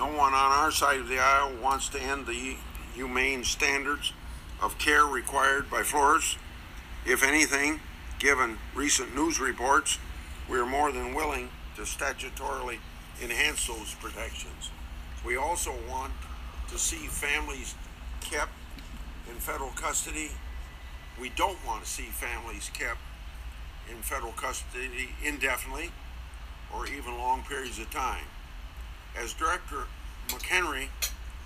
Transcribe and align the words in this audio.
No 0.00 0.06
one 0.06 0.32
on 0.32 0.50
our 0.50 0.70
side 0.70 0.98
of 0.98 1.08
the 1.08 1.18
aisle 1.18 1.52
wants 1.62 1.90
to 1.90 2.00
end 2.00 2.26
the 2.26 2.56
humane 2.94 3.44
standards 3.44 4.14
of 4.62 4.78
care 4.78 5.04
required 5.04 5.68
by 5.70 5.82
Flores. 5.82 6.38
If 7.04 7.22
anything, 7.22 7.80
given 8.18 8.56
recent 8.74 9.14
news 9.14 9.38
reports, 9.38 9.98
we 10.48 10.58
are 10.58 10.64
more 10.64 10.90
than 10.90 11.12
willing 11.12 11.50
to 11.76 11.82
statutorily 11.82 12.78
enhance 13.22 13.66
those 13.66 13.94
protections. 14.00 14.70
We 15.22 15.36
also 15.36 15.74
want 15.86 16.14
to 16.70 16.78
see 16.78 17.06
families 17.06 17.74
kept 18.22 18.52
in 19.28 19.34
federal 19.34 19.72
custody. 19.72 20.30
We 21.20 21.28
don't 21.28 21.58
want 21.66 21.84
to 21.84 21.90
see 21.90 22.04
families 22.04 22.70
kept 22.72 23.00
in 23.90 23.98
federal 23.98 24.32
custody 24.32 25.10
indefinitely 25.22 25.90
or 26.74 26.86
even 26.86 27.18
long 27.18 27.42
periods 27.42 27.78
of 27.78 27.90
time. 27.90 28.24
As 29.18 29.32
Director 29.32 29.84
McHenry 30.28 30.88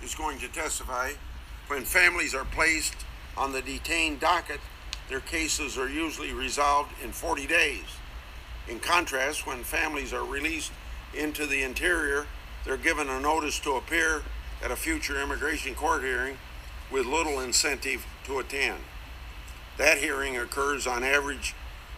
is 0.03 0.15
going 0.15 0.39
to 0.39 0.47
testify, 0.47 1.11
when 1.67 1.83
families 1.83 2.35
are 2.35 2.45
placed 2.45 2.95
on 3.37 3.51
the 3.51 3.61
detained 3.61 4.19
docket, 4.19 4.59
their 5.09 5.19
cases 5.19 5.77
are 5.77 5.89
usually 5.89 6.33
resolved 6.33 6.91
in 7.03 7.11
40 7.11 7.47
days. 7.47 7.83
In 8.67 8.79
contrast, 8.79 9.45
when 9.45 9.63
families 9.63 10.13
are 10.13 10.23
released 10.23 10.71
into 11.13 11.45
the 11.45 11.63
interior, 11.63 12.25
they're 12.63 12.77
given 12.77 13.09
a 13.09 13.19
notice 13.19 13.59
to 13.59 13.73
appear 13.73 14.23
at 14.63 14.71
a 14.71 14.75
future 14.75 15.21
immigration 15.21 15.75
court 15.75 16.01
hearing 16.01 16.37
with 16.91 17.05
little 17.05 17.39
incentive 17.39 18.05
to 18.25 18.39
attend. 18.39 18.79
That 19.77 19.99
hearing 19.99 20.37
occurs 20.37 20.87
on 20.87 21.03
average 21.03 21.53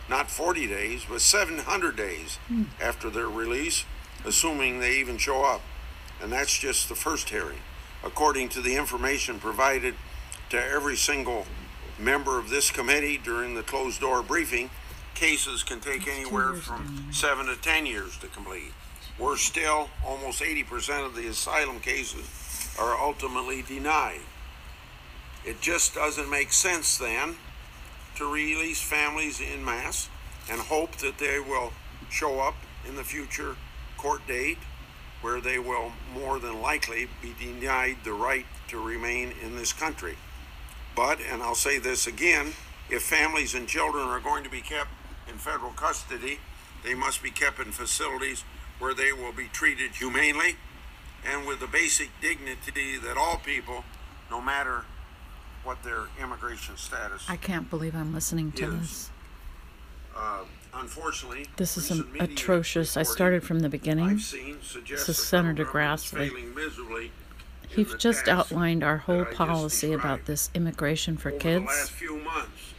not 0.10 0.32
40 0.32 0.68
days, 0.68 1.06
but 1.08 1.22
700 1.22 1.96
days 1.96 2.38
hmm. 2.48 2.64
after 2.82 3.10
their 3.10 3.28
release, 3.28 3.84
assuming 4.28 4.80
they 4.80 4.98
even 4.98 5.18
show 5.18 5.44
up. 5.44 5.62
And 6.22 6.32
that's 6.32 6.58
just 6.58 6.90
the 6.90 6.96
first 6.96 7.30
hearing. 7.30 7.60
According 8.04 8.50
to 8.50 8.62
the 8.62 8.76
information 8.76 9.40
provided 9.40 9.96
to 10.50 10.64
every 10.64 10.96
single 10.96 11.46
member 11.98 12.38
of 12.38 12.50
this 12.50 12.70
committee 12.70 13.18
during 13.18 13.56
the 13.56 13.64
closed 13.64 14.02
door 14.02 14.22
briefing, 14.22 14.70
cases 15.16 15.64
can 15.64 15.80
take 15.80 16.08
anywhere 16.08 16.54
from 16.54 17.08
seven 17.12 17.48
to 17.48 17.56
10 17.56 17.86
years 17.86 18.18
to 18.20 18.28
complete. 18.28 18.74
Worse 19.18 19.42
still, 19.42 19.90
almost 20.06 20.42
80% 20.42 21.06
of 21.06 21.16
the 21.16 21.28
asylum 21.28 21.80
cases 21.80 22.76
are 22.80 22.96
ultimately 22.96 23.64
denied. 23.64 24.22
It 25.44 25.60
just 25.60 25.96
doesn't 25.96 26.30
make 26.30 26.52
sense 26.52 26.98
then 26.98 27.38
to 28.18 28.32
release 28.32 28.82
families 28.82 29.42
in 29.42 29.64
mass 29.66 30.10
and 30.52 30.60
hope 30.60 30.98
that 30.98 31.18
they 31.18 31.40
will 31.40 31.74
show 32.10 32.40
up 32.40 32.56
in 32.88 32.96
the 32.96 33.04
future 33.04 33.56
court 33.98 34.26
date 34.28 34.58
where 35.22 35.42
they 35.42 35.58
will 35.60 35.92
more 36.14 36.40
than 36.40 36.62
likely 36.62 37.08
be 37.22 37.34
denied 37.40 37.98
the 38.04 38.14
right 38.14 38.46
to 38.68 38.80
remain 38.80 39.34
in 39.44 39.56
this 39.56 39.74
country. 39.74 40.16
But, 40.96 41.20
and 41.32 41.42
I'll 41.42 41.56
say 41.56 41.80
this 41.80 42.08
again, 42.08 42.54
if 42.90 43.02
families 43.04 43.54
and 43.56 43.68
children 43.68 44.08
are 44.08 44.20
going 44.20 44.44
to 44.44 44.50
be 44.50 44.62
kept 44.62 44.90
in 45.28 45.38
federal 45.38 45.72
custody, 45.72 46.40
they 46.84 46.94
must 46.94 47.22
be 47.24 47.32
kept 47.32 47.60
in 47.60 47.72
facilities 47.72 48.44
where 48.80 48.94
they 48.94 49.12
will 49.12 49.32
be 49.34 49.48
treated 49.48 49.92
humanely 49.92 50.56
and 51.26 51.48
with 51.48 51.60
the 51.60 51.68
basic 51.68 52.10
dignity 52.22 52.98
that 52.98 53.18
all 53.18 53.38
people, 53.38 53.84
no 54.30 54.40
matter 54.40 54.86
what 55.64 55.84
their 55.84 56.04
immigration 56.22 56.78
status 56.78 57.26
I 57.28 57.36
can't 57.36 57.70
believe 57.70 57.96
I'm 57.96 58.14
listening 58.14 58.52
to 58.54 58.62
Yes. 58.72 58.80
this. 58.80 59.10
uh, 60.16 60.44
unfortunately, 60.74 61.48
This 61.58 61.78
is 61.78 61.90
recent 61.90 62.08
am- 62.08 62.14
media 62.14 62.28
atrocious. 62.34 62.98
I 62.98 63.04
started 63.04 63.44
from 63.44 63.60
the 63.60 63.70
beginning. 63.70 64.20
Suggests 64.20 65.06
is 65.10 65.14
Senator 65.14 65.66
federal 65.66 65.74
government 65.74 66.02
is 66.02 66.12
Grassley. 66.12 66.30
failing 66.30 66.56
miserably 66.56 67.06
in 67.06 67.70
He's 67.70 67.94
just 67.96 68.28
outlined 68.28 68.84
our 68.84 68.98
whole 68.98 69.20
that 69.20 69.28
I 69.28 69.32
just 69.32 69.38
policy 69.38 69.94
about 69.94 70.26
this 70.26 70.50
immigration 70.54 71.18
for 71.18 71.30
Over 71.30 71.40
kids. 71.40 71.66
months, 71.66 72.74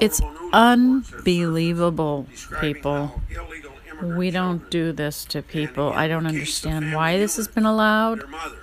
It's 0.00 0.20
multiple 0.20 0.42
news 0.50 0.52
reports 0.52 0.54
have 0.54 1.04
surfaced 1.06 1.14
unbelievable, 1.26 2.26
people. 2.60 3.06
how 3.06 3.22
illegal 3.44 3.72
immigrant 3.88 4.18
We 4.18 4.30
don't 4.30 4.70
do 4.70 4.92
this 4.92 5.24
to 5.26 5.42
people. 5.42 5.92
I 5.92 6.06
don't 6.08 6.26
understand 6.26 6.92
why 6.92 7.16
this 7.18 7.36
has 7.36 7.48
been 7.48 7.64
allowed. 7.64 8.28
Mothers 8.28 8.58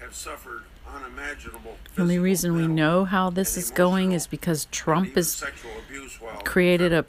have 0.00 0.14
suffered 0.14 0.62
unimaginable 0.86 1.76
The 1.96 2.02
only 2.02 2.18
reason 2.18 2.54
we 2.54 2.66
know 2.68 3.04
how 3.04 3.30
this 3.30 3.56
is 3.56 3.70
going 3.72 4.12
is 4.12 4.26
because 4.28 4.66
Trump 4.70 5.14
has 5.16 5.32
sexual 5.32 5.72
abuse 5.88 6.20
while 6.20 6.38
in 6.38 6.44
created 6.44 6.92
a. 6.92 7.04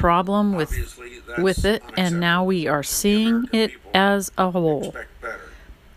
problem 0.00 0.54
with 0.54 0.98
with 1.38 1.64
it, 1.64 1.82
and 1.96 2.18
now 2.18 2.42
we 2.44 2.66
are 2.66 2.82
seeing 2.82 3.48
it 3.52 3.70
as 3.92 4.32
a 4.38 4.50
whole. 4.50 4.96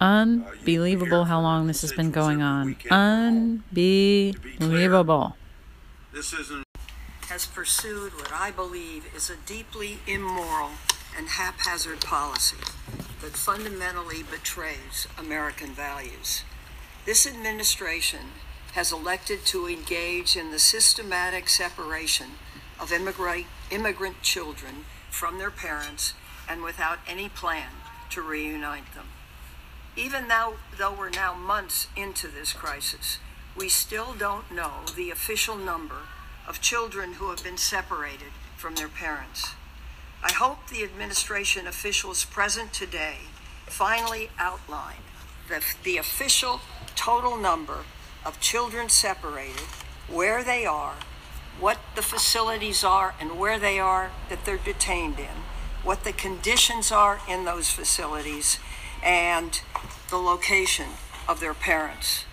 Unbelievable 0.01 1.23
how 1.25 1.39
long 1.39 1.67
this 1.67 1.81
has 1.81 1.93
been 1.93 2.09
going 2.11 2.41
on. 2.41 2.75
Unbelievable. 2.91 5.37
This 6.13 6.33
isn't 6.33 6.65
has 7.29 7.45
pursued 7.47 8.13
what 8.15 8.31
I 8.31 8.51
believe 8.51 9.05
is 9.15 9.29
a 9.29 9.37
deeply 9.47 9.99
immoral 10.05 10.71
and 11.17 11.29
haphazard 11.29 12.01
policy 12.01 12.57
that 13.21 13.37
fundamentally 13.37 14.23
betrays 14.29 15.07
American 15.17 15.69
values. 15.69 16.43
This 17.05 17.25
administration 17.25 18.33
has 18.73 18.91
elected 18.91 19.45
to 19.45 19.67
engage 19.67 20.35
in 20.35 20.51
the 20.51 20.59
systematic 20.59 21.47
separation 21.47 22.31
of 22.79 22.91
immigrant, 22.91 23.45
immigrant 23.73 24.21
children 24.21 24.85
from 25.09 25.39
their 25.39 25.51
parents 25.51 26.13
and 26.47 26.61
without 26.61 26.99
any 27.07 27.27
plan 27.27 27.69
to 28.09 28.21
reunite 28.21 28.93
them. 28.93 29.07
Even 29.95 30.27
now, 30.27 30.53
though 30.77 30.93
we're 30.93 31.09
now 31.09 31.33
months 31.33 31.87
into 31.95 32.27
this 32.27 32.53
crisis, 32.53 33.17
we 33.55 33.69
still 33.69 34.13
don't 34.13 34.51
know 34.51 34.85
the 34.95 35.09
official 35.09 35.55
number 35.55 36.07
of 36.47 36.61
children 36.61 37.13
who 37.13 37.29
have 37.29 37.43
been 37.43 37.57
separated 37.57 38.33
from 38.57 38.75
their 38.75 38.87
parents. 38.87 39.53
I 40.23 40.31
hope 40.31 40.67
the 40.67 40.83
administration 40.83 41.67
officials 41.67 42.25
present 42.25 42.73
today 42.73 43.17
finally 43.65 44.29
outline 44.39 45.03
the, 45.49 45.63
the 45.83 45.97
official 45.97 46.61
total 46.95 47.37
number 47.37 47.79
of 48.25 48.39
children 48.39 48.89
separated, 48.89 49.67
where 50.07 50.43
they 50.43 50.65
are, 50.65 50.95
what 51.59 51.79
the 51.95 52.01
facilities 52.01 52.83
are 52.83 53.13
and 53.19 53.39
where 53.39 53.59
they 53.59 53.79
are 53.79 54.11
that 54.29 54.45
they're 54.45 54.57
detained 54.57 55.19
in, 55.19 55.43
what 55.83 56.03
the 56.03 56.11
conditions 56.11 56.91
are 56.91 57.19
in 57.29 57.45
those 57.45 57.69
facilities, 57.69 58.59
and 59.03 59.61
the 60.09 60.17
location 60.17 60.89
of 61.27 61.39
their 61.39 61.53
parents. 61.53 62.25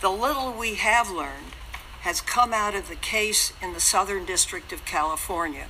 The 0.00 0.10
little 0.10 0.52
we 0.52 0.74
have 0.76 1.10
learned 1.10 1.52
has 2.00 2.20
come 2.20 2.54
out 2.54 2.74
of 2.74 2.88
the 2.88 2.96
case 2.96 3.52
in 3.62 3.74
the 3.74 3.80
Southern 3.80 4.24
District 4.24 4.72
of 4.72 4.86
California, 4.86 5.66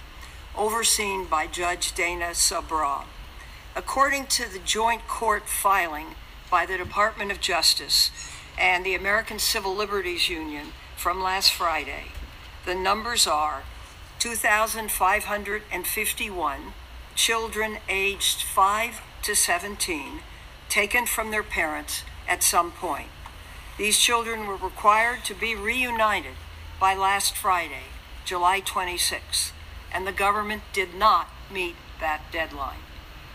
overseen 0.57 1.27
by 1.27 1.47
Judge 1.47 1.93
Dana 1.93 2.31
Sabraw. 2.31 3.05
According 3.75 4.27
to 4.27 4.53
the 4.53 4.61
joint 4.61 5.07
court 5.09 5.49
filing 5.49 6.15
by 6.51 6.67
the 6.67 6.77
Department 6.77 7.33
of 7.33 7.41
Justice 7.41 8.11
and 8.59 8.85
the 8.85 8.95
American 8.95 9.39
Civil 9.39 9.75
Liberties 9.75 10.29
Union 10.29 10.69
from 10.97 11.23
last 11.23 11.53
Friday, 11.53 12.07
the 12.67 12.75
numbers 12.75 13.27
are 13.27 13.63
2,551 14.19 16.61
children 17.15 17.79
aged 17.89 18.43
5 18.43 19.01
to 19.23 19.35
17 19.35 20.21
taken 20.69 21.07
from 21.07 21.31
their 21.31 21.43
parents 21.43 22.05
at 22.29 22.43
some 22.43 22.71
point. 22.71 23.09
These 23.79 23.99
children 23.99 24.47
were 24.47 24.57
required 24.57 25.25
to 25.25 25.33
be 25.35 25.55
reunited 25.55 26.35
by 26.79 26.95
last 26.95 27.35
Friday, 27.37 27.85
July 28.25 28.61
26, 28.61 29.53
and 29.93 30.07
the 30.07 30.13
government 30.13 30.63
did 30.73 30.95
not 30.95 31.29
meet 31.51 31.75
that 31.99 32.23
deadline. 32.31 32.79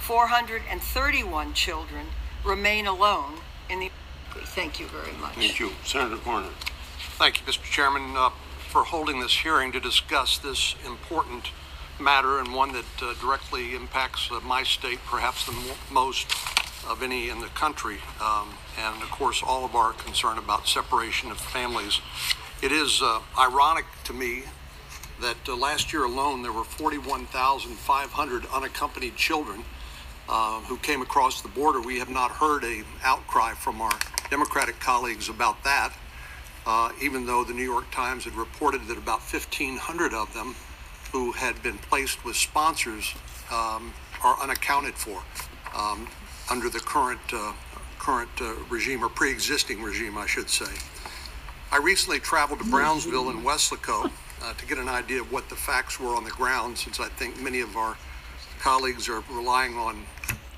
431 0.00 1.54
children 1.54 2.06
remain 2.44 2.86
alone 2.86 3.34
in 3.68 3.78
the. 3.78 3.90
Thank 4.32 4.80
you 4.80 4.86
very 4.86 5.16
much. 5.20 5.34
Thank 5.34 5.60
you. 5.60 5.70
Senator 5.84 6.16
Cornyn. 6.16 6.50
Thank 7.16 7.40
you, 7.40 7.46
Mr. 7.46 7.62
Chairman, 7.62 8.16
uh, 8.16 8.30
for 8.68 8.82
holding 8.82 9.20
this 9.20 9.38
hearing 9.38 9.70
to 9.72 9.80
discuss 9.80 10.38
this 10.38 10.74
important 10.84 11.50
matter 12.00 12.40
and 12.40 12.52
one 12.52 12.72
that 12.72 12.84
uh, 13.00 13.14
directly 13.20 13.76
impacts 13.76 14.28
uh, 14.32 14.40
my 14.40 14.64
state, 14.64 14.98
perhaps 15.06 15.46
the 15.46 15.52
mo- 15.52 15.76
most 15.90 16.32
of 16.88 17.02
any 17.02 17.28
in 17.28 17.40
the 17.40 17.48
country, 17.48 17.98
um, 18.20 18.48
and 18.78 19.02
of 19.02 19.10
course, 19.10 19.42
all 19.42 19.64
of 19.64 19.74
our 19.74 19.92
concern 19.92 20.38
about 20.38 20.66
separation 20.66 21.30
of 21.30 21.38
families. 21.38 22.00
It 22.62 22.72
is 22.72 23.00
uh, 23.02 23.20
ironic 23.38 23.84
to 24.04 24.12
me 24.12 24.44
that 25.20 25.36
uh, 25.48 25.56
last 25.56 25.92
year 25.92 26.04
alone, 26.04 26.42
there 26.42 26.52
were 26.52 26.64
41,500 26.64 28.46
unaccompanied 28.52 29.16
children 29.16 29.64
uh, 30.28 30.60
who 30.60 30.76
came 30.78 31.02
across 31.02 31.42
the 31.42 31.48
border. 31.48 31.80
We 31.80 31.98
have 31.98 32.08
not 32.08 32.30
heard 32.30 32.64
a 32.64 32.82
outcry 33.02 33.52
from 33.52 33.80
our 33.80 33.92
Democratic 34.30 34.78
colleagues 34.80 35.28
about 35.28 35.62
that, 35.64 35.92
uh, 36.66 36.92
even 37.02 37.26
though 37.26 37.44
the 37.44 37.54
New 37.54 37.64
York 37.64 37.90
Times 37.90 38.24
had 38.24 38.34
reported 38.34 38.86
that 38.86 38.96
about 38.96 39.20
1,500 39.20 40.14
of 40.14 40.32
them 40.34 40.54
who 41.12 41.32
had 41.32 41.60
been 41.62 41.78
placed 41.78 42.24
with 42.24 42.36
sponsors 42.36 43.14
um, 43.50 43.92
are 44.22 44.40
unaccounted 44.40 44.94
for 44.94 45.22
um, 45.74 46.06
under 46.50 46.68
the 46.68 46.80
current 46.80 47.20
uh, 47.32 47.52
current 47.98 48.30
uh, 48.40 48.54
regime 48.68 49.04
or 49.04 49.08
pre-existing 49.08 49.82
regime, 49.82 50.18
I 50.18 50.26
should 50.26 50.50
say. 50.50 50.72
I 51.70 51.78
recently 51.78 52.18
traveled 52.18 52.58
to 52.60 52.64
Brownsville 52.64 53.30
and 53.30 53.44
Weslaco 53.44 54.10
uh, 54.42 54.52
to 54.54 54.66
get 54.66 54.78
an 54.78 54.88
idea 54.88 55.20
of 55.20 55.30
what 55.30 55.48
the 55.48 55.54
facts 55.54 56.00
were 56.00 56.16
on 56.16 56.24
the 56.24 56.30
ground, 56.30 56.78
since 56.78 56.98
I 56.98 57.08
think 57.08 57.40
many 57.40 57.60
of 57.60 57.76
our 57.76 57.96
colleagues 58.60 59.08
are 59.08 59.22
relying 59.30 59.76
on 59.76 60.04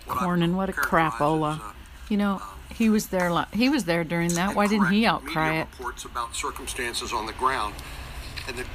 what 0.06 0.18
Cornyn, 0.18 0.54
what 0.54 0.68
a 0.68 0.72
crapola. 0.72 1.56
as, 1.56 1.60
uh, 1.60 1.72
You 2.08 2.16
know, 2.16 2.42
he 2.74 2.88
was 2.88 3.08
there. 3.08 3.44
He 3.52 3.68
was 3.68 3.84
there 3.84 4.04
during 4.04 4.30
that. 4.34 4.54
Why 4.54 4.66
didn't 4.66 4.90
he 4.90 5.04
outcry 5.04 5.60
it? 5.60 5.68
Reports 5.78 6.04
about 6.04 6.34
circumstances 6.34 7.12
on 7.12 7.26
the 7.26 7.32
ground. 7.34 7.74
And 8.48 8.58
at 8.58 8.66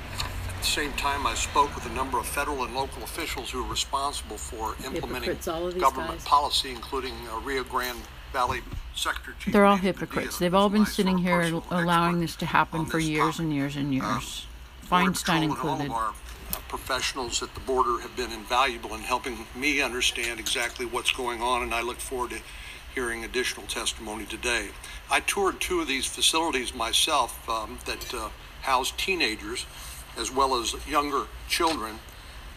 the 0.67 0.81
same 0.81 0.93
time, 0.93 1.25
I 1.25 1.33
spoke 1.33 1.73
with 1.75 1.85
a 1.85 1.93
number 1.93 2.19
of 2.19 2.25
federal 2.25 2.63
and 2.63 2.75
local 2.75 3.03
officials 3.03 3.49
who 3.49 3.63
are 3.63 3.69
responsible 3.69 4.37
for 4.37 4.75
implementing 4.85 5.29
Hypocrites, 5.29 5.47
all 5.47 5.67
of 5.67 5.73
these 5.73 5.81
government 5.81 6.11
guys. 6.11 6.23
policy, 6.25 6.71
including 6.71 7.13
uh, 7.31 7.39
Rio 7.39 7.63
Grande 7.63 8.01
Valley 8.33 8.61
Sector 8.93 9.35
Chief. 9.39 9.53
They're 9.53 9.65
all 9.65 9.77
hypocrites. 9.77 10.35
Padilla, 10.35 10.39
They've 10.39 10.53
all 10.53 10.69
been 10.69 10.85
sitting 10.85 11.17
here 11.19 11.61
allowing 11.71 12.19
this 12.19 12.35
to 12.37 12.45
happen 12.45 12.81
on 12.81 12.85
for 12.87 12.99
years 12.99 13.35
topic. 13.35 13.39
and 13.39 13.53
years 13.53 13.75
and 13.77 13.93
years. 13.93 14.45
Border 14.89 15.11
Feinstein 15.11 15.49
Patrol 15.49 15.49
and 15.49 15.51
all 15.53 15.71
included. 15.71 15.91
our 15.91 16.09
uh, 16.09 16.59
professionals 16.67 17.41
at 17.41 17.53
the 17.53 17.61
border 17.61 18.01
have 18.01 18.15
been 18.17 18.31
invaluable 18.31 18.93
in 18.93 19.01
helping 19.01 19.45
me 19.55 19.81
understand 19.81 20.39
exactly 20.39 20.85
what's 20.85 21.11
going 21.11 21.41
on, 21.41 21.63
and 21.63 21.73
I 21.73 21.81
look 21.81 21.99
forward 21.99 22.31
to 22.31 22.39
hearing 22.93 23.23
additional 23.23 23.67
testimony 23.67 24.25
today. 24.25 24.69
I 25.09 25.21
toured 25.21 25.61
two 25.61 25.79
of 25.79 25.87
these 25.87 26.05
facilities 26.05 26.73
myself 26.73 27.47
um, 27.49 27.79
that 27.85 28.13
uh, 28.13 28.29
house 28.61 28.91
teenagers 28.97 29.65
as 30.17 30.31
well 30.31 30.55
as 30.55 30.75
younger 30.87 31.25
children, 31.47 31.99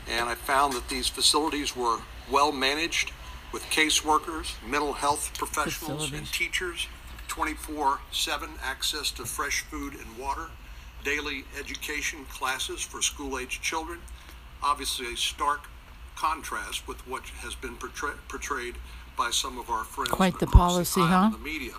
and 0.09 0.29
I 0.29 0.35
found 0.35 0.73
that 0.75 0.89
these 0.89 1.09
facilities 1.09 1.77
were 1.77 1.99
well 2.31 2.53
managed 2.53 3.13
with 3.53 3.63
caseworkers, 3.65 4.53
mental 4.67 4.93
health 4.95 5.33
professionals, 5.37 6.13
and 6.13 6.27
teachers, 6.33 6.87
24 7.29 8.01
7 8.13 8.51
access 8.63 9.11
to 9.13 9.25
fresh 9.25 9.61
food 9.63 9.95
and 9.95 10.19
water, 10.19 10.47
daily 11.05 11.45
education 11.59 12.25
classes 12.27 12.81
for 12.81 13.03
school 13.03 13.39
aged 13.39 13.63
children. 13.63 13.99
Obviously, 14.63 15.13
a 15.13 15.17
stark 15.17 15.69
contrast 16.17 16.87
with 16.87 17.07
what 17.09 17.23
has 17.43 17.55
been 17.55 17.77
portray- 17.77 18.19
portrayed 18.29 18.77
by 19.17 19.31
some 19.31 19.59
of 19.59 19.71
our 19.71 19.85
friends. 19.85 20.11
Quite 20.11 20.39
the 20.39 20.47
policy, 20.47 21.01
aisle 21.01 21.31
huh? 21.31 21.31
The 21.31 21.39
media. 21.39 21.73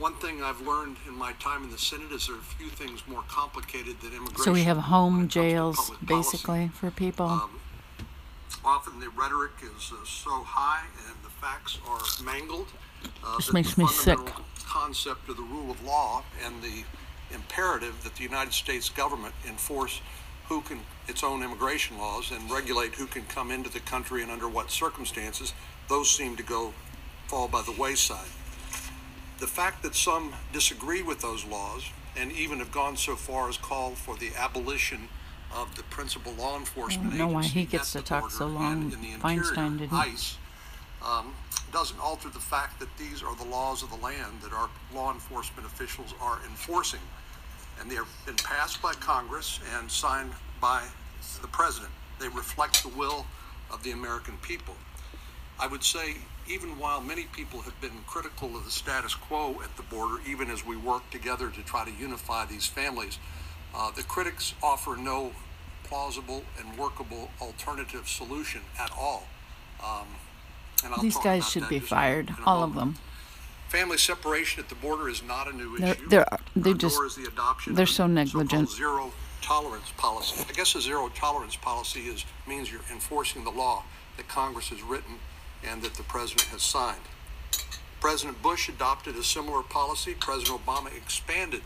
One 0.00 0.14
thing 0.14 0.42
I've 0.42 0.66
learned 0.66 0.96
in 1.06 1.14
my 1.14 1.32
time 1.34 1.62
in 1.62 1.70
the 1.70 1.76
Senate 1.76 2.10
is 2.10 2.26
there 2.26 2.36
are 2.36 2.38
a 2.38 2.42
few 2.42 2.68
things 2.68 3.02
more 3.06 3.22
complicated 3.28 4.00
than 4.00 4.12
immigration. 4.12 4.42
So 4.44 4.52
we 4.52 4.62
have 4.62 4.78
home 4.78 5.16
it 5.16 5.18
comes 5.18 5.32
to 5.34 5.40
jails, 5.40 5.92
basically, 6.02 6.68
for 6.68 6.90
people. 6.90 7.26
Um, 7.26 7.60
often 8.64 8.98
the 8.98 9.10
rhetoric 9.10 9.52
is 9.62 9.92
uh, 9.92 9.96
so 10.06 10.42
high 10.42 10.86
and 11.06 11.16
the 11.22 11.28
facts 11.28 11.78
are 11.86 12.24
mangled. 12.24 12.68
Uh, 13.22 13.36
This 13.36 13.52
makes 13.52 13.76
me 13.76 13.86
sick. 13.88 14.18
Concept 14.64 15.28
of 15.28 15.36
the 15.36 15.42
rule 15.42 15.70
of 15.70 15.84
law 15.84 16.22
and 16.46 16.62
the 16.62 16.84
imperative 17.34 18.02
that 18.02 18.14
the 18.16 18.22
United 18.22 18.54
States 18.54 18.88
government 18.88 19.34
enforce 19.46 20.00
who 20.48 20.62
can 20.62 20.80
its 21.08 21.22
own 21.22 21.42
immigration 21.42 21.98
laws 21.98 22.30
and 22.30 22.50
regulate 22.50 22.94
who 22.94 23.06
can 23.06 23.24
come 23.26 23.50
into 23.50 23.68
the 23.68 23.80
country 23.80 24.22
and 24.22 24.30
under 24.30 24.48
what 24.48 24.70
circumstances. 24.70 25.52
Those 25.88 26.08
seem 26.10 26.36
to 26.36 26.42
go 26.42 26.72
fall 27.26 27.48
by 27.48 27.60
the 27.60 27.72
wayside. 27.72 28.28
The 29.40 29.46
fact 29.46 29.82
that 29.82 29.94
some 29.94 30.34
disagree 30.52 31.02
with 31.02 31.20
those 31.20 31.44
laws 31.46 31.88
and 32.16 32.30
even 32.32 32.58
have 32.58 32.70
gone 32.70 32.96
so 32.96 33.16
far 33.16 33.48
as 33.48 33.56
call 33.56 33.92
for 33.92 34.16
the 34.16 34.30
abolition 34.36 35.08
of 35.54 35.74
the 35.76 35.82
principal 35.84 36.32
law 36.34 36.56
enforcement 36.58 37.14
I 37.14 37.18
don't 37.18 37.28
know 37.28 37.34
why 37.34 37.44
he 37.44 37.64
gets 37.64 37.92
to 37.92 38.02
talk 38.02 38.30
so 38.30 38.46
long. 38.46 38.92
in 38.92 39.00
the 39.00 39.12
Feinstein 39.18 39.78
didn't. 39.78 39.92
ICE, 39.92 40.36
um, 41.04 41.34
doesn't 41.72 41.98
alter 42.00 42.28
the 42.28 42.38
fact 42.38 42.78
that 42.80 42.88
these 42.98 43.22
are 43.22 43.34
the 43.36 43.44
laws 43.44 43.82
of 43.82 43.90
the 43.90 43.96
land 43.96 44.40
that 44.42 44.52
our 44.52 44.68
law 44.94 45.12
enforcement 45.12 45.66
officials 45.66 46.14
are 46.20 46.38
enforcing. 46.44 47.00
And 47.80 47.90
they 47.90 47.94
have 47.94 48.08
been 48.26 48.36
passed 48.36 48.82
by 48.82 48.92
Congress 48.92 49.58
and 49.78 49.90
signed 49.90 50.32
by 50.60 50.84
the 51.40 51.48
president. 51.48 51.92
They 52.18 52.28
reflect 52.28 52.82
the 52.82 52.90
will 52.90 53.24
of 53.72 53.82
the 53.82 53.92
American 53.92 54.36
people. 54.42 54.74
I 55.58 55.66
would 55.66 55.82
say, 55.82 56.16
even 56.50 56.78
while 56.78 57.00
many 57.00 57.24
people 57.24 57.60
have 57.62 57.80
been 57.80 57.92
critical 58.06 58.56
of 58.56 58.64
the 58.64 58.70
status 58.70 59.14
quo 59.14 59.60
at 59.62 59.76
the 59.76 59.82
border, 59.84 60.20
even 60.26 60.50
as 60.50 60.64
we 60.66 60.76
work 60.76 61.08
together 61.10 61.48
to 61.50 61.62
try 61.62 61.84
to 61.84 61.92
unify 61.92 62.44
these 62.44 62.66
families, 62.66 63.18
uh, 63.74 63.90
the 63.92 64.02
critics 64.02 64.54
offer 64.62 64.96
no 64.96 65.32
plausible 65.84 66.42
and 66.58 66.76
workable 66.78 67.30
alternative 67.40 68.08
solution 68.08 68.60
at 68.78 68.90
all. 68.98 69.26
Um, 69.84 70.06
and 70.84 70.94
I'll 70.94 71.02
These 71.02 71.14
talk 71.14 71.24
guys 71.24 71.42
about 71.42 71.50
should 71.50 71.68
be 71.68 71.78
just 71.80 71.92
in 71.92 71.96
a- 71.96 72.00
fired, 72.00 72.34
all 72.44 72.62
of 72.62 72.74
them. 72.74 72.96
Family 73.68 73.98
separation 73.98 74.60
at 74.62 74.68
the 74.68 74.74
border 74.74 75.08
is 75.08 75.22
not 75.22 75.46
a 75.46 75.52
new 75.52 75.78
They're- 75.78 75.94
issue. 75.94 76.08
they're- 76.08 76.26
they 76.56 76.70
Nor 76.70 76.78
just- 76.78 77.00
is 77.02 77.14
the 77.16 77.26
adoption 77.28 77.74
they're 77.74 77.86
so 77.86 78.06
negligent. 78.08 78.68
Zero 78.70 79.12
tolerance 79.40 79.90
policy. 79.96 80.44
I 80.48 80.52
guess 80.52 80.74
a 80.74 80.80
zero 80.80 81.08
tolerance 81.10 81.54
policy 81.56 82.08
is, 82.08 82.24
means 82.46 82.70
you're 82.72 82.84
enforcing 82.90 83.44
the 83.44 83.50
law 83.50 83.84
that 84.16 84.26
Congress 84.28 84.68
has 84.68 84.82
written 84.82 85.18
and 85.66 85.82
that 85.82 85.94
the 85.94 86.02
president 86.04 86.48
has 86.48 86.62
signed. 86.62 87.00
President 88.00 88.40
Bush 88.42 88.68
adopted 88.68 89.16
a 89.16 89.22
similar 89.22 89.62
policy. 89.62 90.14
President 90.18 90.64
Obama 90.64 90.94
expanded 90.96 91.62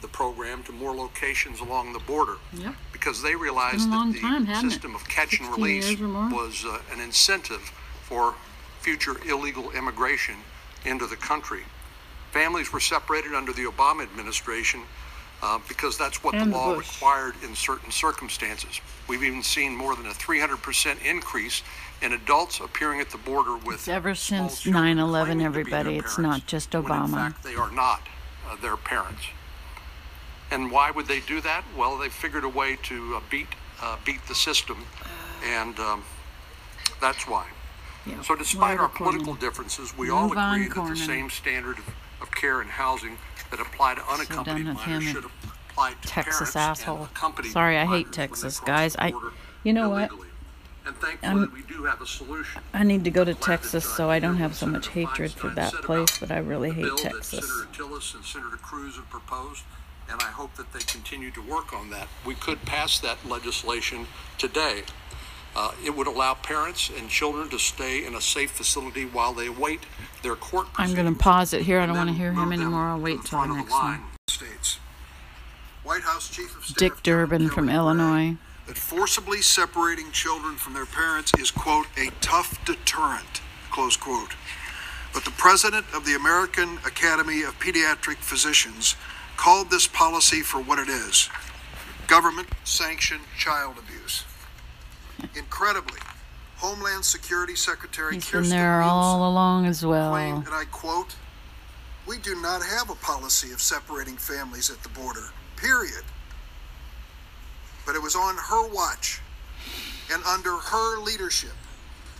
the 0.00 0.08
program 0.08 0.62
to 0.64 0.72
more 0.72 0.94
locations 0.94 1.60
along 1.60 1.92
the 1.92 1.98
border 2.00 2.36
Yep. 2.54 2.74
because 2.92 3.22
they 3.22 3.34
realized 3.36 3.84
Been 3.88 3.92
a 3.92 3.96
long 3.96 4.12
that 4.12 4.46
the 4.46 4.52
it? 4.66 4.70
system 4.70 4.94
of 4.94 5.06
catch 5.08 5.38
and 5.40 5.48
release 5.50 5.88
years 5.90 6.00
or 6.00 6.08
more? 6.08 6.28
was 6.44 6.64
uh, 6.64 6.78
an 6.92 7.00
incentive 7.00 7.60
for 8.04 8.34
future 8.80 9.16
illegal 9.28 9.70
immigration 9.72 10.34
into 10.84 11.06
the 11.06 11.14
country. 11.16 11.62
Families 12.32 12.72
were 12.72 12.80
separated 12.80 13.32
under 13.34 13.52
the 13.52 13.62
Obama 13.64 14.02
administration 14.02 14.82
uh, 15.40 15.58
because 15.68 15.96
that's 15.98 16.22
what 16.24 16.34
And 16.34 16.52
the 16.52 16.56
law 16.56 16.74
Bush. 16.74 16.92
required 16.94 17.34
in 17.44 17.54
certain 17.54 17.90
circumstances. 17.92 18.80
We've 19.08 19.22
even 19.22 19.42
seen 19.42 19.74
more 19.76 19.94
than 19.96 20.06
a 20.06 20.10
300% 20.14 21.04
increase 21.04 21.62
in 22.02 22.12
adults 22.12 22.60
appearing 22.60 23.00
at 23.00 23.10
the 23.10 23.18
border 23.18 23.56
with 23.56 23.88
ever 23.88 24.14
since 24.14 24.64
9/11, 24.64 24.72
claiming 24.72 25.26
to 25.26 25.34
be 25.34 25.38
their 25.38 25.46
everybody. 25.46 25.98
It's 25.98 26.16
parents, 26.16 26.18
not 26.18 26.46
just 26.46 26.70
Obama. 26.72 27.14
fact 27.14 27.44
they 27.44 27.54
are 27.54 27.70
not 27.70 28.02
uh, 28.48 28.56
their 28.56 28.76
parents. 28.76 29.22
And 30.50 30.70
why 30.70 30.90
would 30.90 31.06
they 31.06 31.20
do 31.20 31.40
that? 31.40 31.64
Well, 31.76 31.96
they 31.96 32.08
figured 32.10 32.44
a 32.44 32.48
way 32.48 32.76
to 32.84 33.16
uh, 33.16 33.20
beat 33.30 33.46
uh, 33.80 33.96
beat 34.04 34.24
the 34.26 34.34
system, 34.34 34.84
and 35.44 35.78
um, 35.78 36.04
that's 37.00 37.26
why. 37.26 37.46
Yeah. 38.04 38.20
So, 38.22 38.34
despite 38.34 38.78
our 38.80 38.88
political 38.88 39.34
differences, 39.34 39.96
we 39.96 40.10
all 40.10 40.28
Move 40.28 40.36
on, 40.36 40.60
agree 40.60 40.68
that 40.82 40.88
the 40.88 40.96
same 40.96 41.30
standard 41.30 41.78
of, 41.78 41.88
of 42.20 42.30
care 42.32 42.60
and 42.60 42.68
housing 42.70 43.16
that 43.50 43.60
apply 43.60 43.94
to 43.94 44.02
unaccompanied 44.08 44.66
of 44.66 44.74
minors 44.74 45.04
should 45.04 45.24
apply 45.24 45.92
to 45.92 46.08
Texas 46.08 46.52
parents 46.54 46.56
asshole. 46.56 47.08
and 47.38 47.46
Sorry, 47.46 47.78
I 47.78 47.82
hate 47.82 47.88
minors 47.88 48.04
when 48.04 48.10
they 48.10 48.16
Texas, 48.16 48.60
guys. 48.60 48.96
I- 48.98 49.12
you 49.62 49.72
know 49.72 49.88
what? 49.90 50.10
And 50.84 50.96
thankfully, 50.96 51.30
I'm- 51.30 51.52
we 51.54 51.62
do 51.62 51.84
have 51.84 52.00
a 52.00 52.06
solution. 52.06 52.62
I 52.74 52.82
need 52.82 53.04
to 53.04 53.10
go 53.10 53.24
to 53.24 53.34
Texas 53.34 53.84
so 53.84 54.10
I 54.10 54.18
don't 54.18 54.36
have 54.36 54.56
so 54.56 54.66
much 54.66 54.84
Senator 54.86 55.00
hatred 55.00 55.32
for 55.32 55.48
that 55.50 55.72
place, 55.82 56.18
but 56.18 56.30
I 56.30 56.38
really 56.38 56.72
hate 56.72 56.96
Texas. 56.96 57.46
Senator 57.48 57.68
Tillis 57.72 58.14
and 58.14 58.24
Senator 58.24 58.56
Cruz 58.56 58.96
have 58.96 59.08
proposed, 59.08 59.62
and 60.10 60.20
I 60.20 60.26
hope 60.30 60.56
that 60.56 60.72
they 60.72 60.80
continue 60.80 61.30
to 61.30 61.40
work 61.40 61.72
on 61.72 61.90
that. 61.90 62.08
We 62.24 62.34
could 62.34 62.64
pass 62.64 62.98
that 63.00 63.18
legislation 63.28 64.08
today. 64.38 64.84
Uh, 65.54 65.72
it 65.84 65.94
would 65.94 66.06
allow 66.06 66.32
parents 66.34 66.90
and 66.96 67.10
children 67.10 67.48
to 67.50 67.58
stay 67.58 68.04
in 68.04 68.14
a 68.14 68.20
safe 68.20 68.50
facility 68.50 69.04
while 69.04 69.34
they 69.34 69.46
await 69.46 69.80
their 70.22 70.34
court 70.34 70.66
I'm 70.76 70.94
going 70.94 71.12
to 71.12 71.18
pause 71.18 71.52
it 71.52 71.62
here. 71.62 71.78
I 71.78 71.86
don't 71.86 71.96
want 71.96 72.08
to 72.08 72.16
hear 72.16 72.32
him 72.32 72.52
anymore. 72.52 72.86
I'll 72.88 72.98
wait 72.98 73.22
till 73.24 73.40
the 73.42 73.48
next 73.54 73.70
one. 73.70 74.00
States. 74.28 74.78
White 75.84 76.02
House 76.02 76.28
Chief 76.30 76.56
of 76.56 76.64
Staff 76.64 76.76
Dick 76.78 77.02
Durbin 77.02 77.50
from 77.50 77.68
Illinois. 77.68 78.36
That 78.66 78.78
forcibly 78.78 79.42
separating 79.42 80.12
children 80.12 80.56
from 80.56 80.72
their 80.74 80.86
parents 80.86 81.32
is, 81.38 81.50
quote, 81.50 81.86
a 81.96 82.10
tough 82.20 82.64
deterrent, 82.64 83.40
close 83.70 83.96
quote. 83.96 84.34
But 85.12 85.24
the 85.24 85.32
president 85.32 85.86
of 85.92 86.06
the 86.06 86.14
American 86.14 86.78
Academy 86.86 87.42
of 87.42 87.58
Pediatric 87.58 88.18
Physicians 88.18 88.96
called 89.36 89.70
this 89.70 89.86
policy 89.86 90.42
for 90.42 90.60
what 90.60 90.78
it 90.78 90.88
is 90.88 91.28
government 92.06 92.48
sanctioned 92.64 93.22
child 93.38 93.76
abuse. 93.78 94.24
Incredibly, 95.34 96.00
Homeland 96.56 97.04
Security 97.04 97.54
Secretary 97.56 98.14
He's 98.14 98.30
been 98.30 98.42
Kirstjen 98.42 98.50
there 98.50 98.82
all 98.82 99.28
along 99.28 99.66
as 99.66 99.84
well. 99.84 100.10
claimed, 100.10 100.46
and 100.46 100.54
I 100.54 100.64
quote, 100.66 101.14
"We 102.06 102.18
do 102.18 102.34
not 102.40 102.62
have 102.62 102.90
a 102.90 102.94
policy 102.94 103.52
of 103.52 103.60
separating 103.62 104.16
families 104.16 104.68
at 104.70 104.82
the 104.82 104.88
border. 104.90 105.30
Period." 105.56 106.04
But 107.84 107.94
it 107.94 108.02
was 108.02 108.14
on 108.14 108.36
her 108.36 108.66
watch 108.68 109.20
and 110.12 110.22
under 110.24 110.56
her 110.56 110.98
leadership 110.98 111.54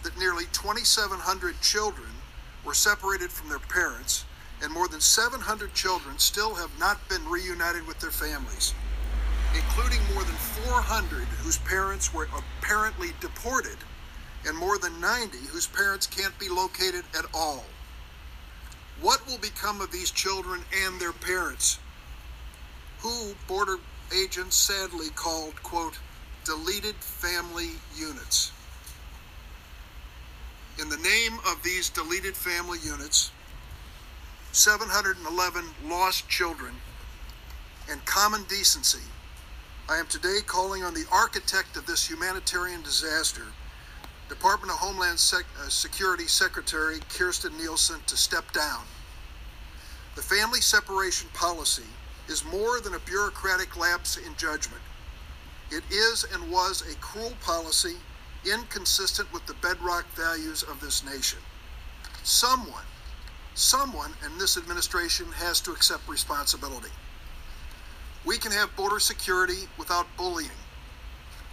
that 0.02 0.18
nearly 0.18 0.44
2,700 0.52 1.60
children 1.60 2.08
were 2.64 2.74
separated 2.74 3.30
from 3.30 3.48
their 3.48 3.58
parents, 3.58 4.24
and 4.62 4.72
more 4.72 4.88
than 4.88 5.00
700 5.00 5.74
children 5.74 6.18
still 6.18 6.54
have 6.54 6.70
not 6.78 7.08
been 7.08 7.28
reunited 7.28 7.86
with 7.86 8.00
their 8.00 8.10
families, 8.10 8.74
including 9.54 10.00
more 10.14 10.24
than 10.24 10.34
400 10.34 11.24
whose 11.42 11.58
parents 11.58 12.12
were 12.14 12.28
apparently 12.36 13.10
deported, 13.20 13.78
and 14.46 14.56
more 14.56 14.78
than 14.78 15.00
90 15.00 15.38
whose 15.50 15.66
parents 15.66 16.06
can't 16.06 16.36
be 16.38 16.48
located 16.48 17.04
at 17.16 17.26
all. 17.34 17.64
What 19.00 19.26
will 19.26 19.38
become 19.38 19.80
of 19.80 19.90
these 19.90 20.10
children 20.10 20.62
and 20.84 21.00
their 21.00 21.12
parents, 21.12 21.78
who 23.00 23.34
border 23.48 23.78
agents 24.12 24.56
sadly 24.56 25.08
called, 25.14 25.62
quote, 25.62 25.98
deleted 26.44 26.94
family 26.96 27.70
units? 27.96 28.52
In 30.80 30.88
the 30.88 30.96
name 30.98 31.38
of 31.46 31.62
these 31.62 31.88
deleted 31.90 32.36
family 32.36 32.78
units, 32.82 33.30
711 34.52 35.64
lost 35.84 36.28
children, 36.28 36.74
and 37.90 38.04
common 38.04 38.44
decency, 38.44 39.02
I 39.88 39.98
am 39.98 40.06
today 40.06 40.38
calling 40.46 40.82
on 40.82 40.94
the 40.94 41.04
architect 41.10 41.76
of 41.76 41.86
this 41.86 42.08
humanitarian 42.08 42.82
disaster, 42.82 43.46
Department 44.28 44.72
of 44.72 44.78
Homeland 44.78 45.18
Sec- 45.18 45.44
uh, 45.60 45.68
Security 45.68 46.26
Secretary 46.26 47.00
Kirstjen 47.10 47.56
Nielsen, 47.58 48.00
to 48.06 48.16
step 48.16 48.52
down. 48.52 48.82
The 50.14 50.22
family 50.22 50.60
separation 50.60 51.28
policy 51.34 51.84
is 52.28 52.44
more 52.44 52.80
than 52.80 52.94
a 52.94 52.98
bureaucratic 53.00 53.76
lapse 53.76 54.16
in 54.16 54.34
judgment. 54.36 54.82
It 55.70 55.82
is 55.90 56.24
and 56.32 56.50
was 56.50 56.82
a 56.82 56.96
cruel 56.96 57.32
policy 57.42 57.96
inconsistent 58.44 59.32
with 59.32 59.46
the 59.46 59.54
bedrock 59.54 60.06
values 60.14 60.62
of 60.62 60.80
this 60.80 61.04
nation. 61.04 61.38
Someone, 62.22 62.84
someone 63.54 64.12
in 64.24 64.36
this 64.38 64.56
administration 64.56 65.26
has 65.32 65.60
to 65.60 65.72
accept 65.72 66.08
responsibility. 66.08 66.90
We 68.24 68.38
can 68.38 68.52
have 68.52 68.74
border 68.76 69.00
security 69.00 69.68
without 69.78 70.06
bullying. 70.16 70.50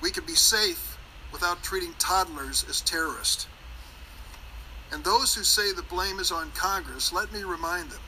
We 0.01 0.11
can 0.11 0.25
be 0.25 0.35
safe 0.35 0.97
without 1.31 1.63
treating 1.63 1.93
toddlers 1.99 2.65
as 2.69 2.81
terrorists. 2.81 3.47
And 4.91 5.03
those 5.03 5.35
who 5.35 5.43
say 5.43 5.71
the 5.71 5.83
blame 5.83 6.19
is 6.19 6.31
on 6.31 6.51
Congress, 6.51 7.13
let 7.13 7.31
me 7.31 7.43
remind 7.43 7.91
them. 7.91 8.01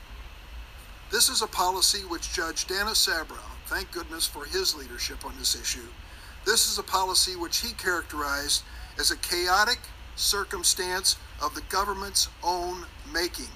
This 1.12 1.28
is 1.28 1.42
a 1.42 1.48
policy 1.48 2.00
which 2.06 2.32
Judge 2.32 2.66
Dana 2.68 2.92
Sabraw, 2.92 3.44
thank 3.66 3.92
goodness 3.92 4.26
for 4.26 4.46
his 4.46 4.74
leadership 4.74 5.26
on 5.26 5.34
this 5.38 5.60
issue, 5.60 5.90
this 6.46 6.72
is 6.72 6.80
a 6.80 6.84
policy 6.84 7.36
which 7.36 7.58
he 7.58 7.74
characterized 7.74 8.64
as 8.98 9.12
a 9.12 9.18
chaotic 9.18 9.80
circumstance 10.16 11.18
of 11.42 11.54
the 11.54 11.64
government's 11.64 12.30
own 12.42 12.86
making. 13.12 13.50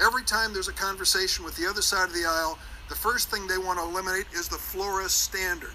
Every 0.00 0.22
time 0.22 0.52
there's 0.52 0.68
a 0.68 0.72
conversation 0.72 1.44
with 1.44 1.56
the 1.56 1.68
other 1.68 1.82
side 1.82 2.06
of 2.06 2.14
the 2.14 2.24
aisle, 2.24 2.56
the 2.88 2.94
first 2.94 3.28
thing 3.28 3.48
they 3.48 3.58
want 3.58 3.80
to 3.80 3.84
eliminate 3.84 4.26
is 4.32 4.46
the 4.46 4.54
Flores 4.54 5.10
standard, 5.10 5.74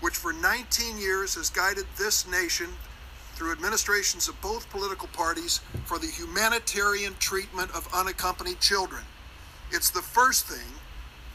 which 0.00 0.16
for 0.16 0.32
19 0.32 0.96
years 0.96 1.34
has 1.34 1.50
guided 1.50 1.84
this 1.98 2.26
nation 2.26 2.68
through 3.34 3.52
administrations 3.52 4.26
of 4.26 4.40
both 4.40 4.70
political 4.70 5.08
parties 5.08 5.60
for 5.84 5.98
the 5.98 6.06
humanitarian 6.06 7.14
treatment 7.18 7.70
of 7.72 7.86
unaccompanied 7.92 8.58
children. 8.58 9.02
It's 9.74 9.88
the 9.88 10.02
first 10.02 10.46
thing 10.46 10.74